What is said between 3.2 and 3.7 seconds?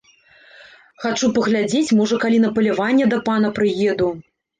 пана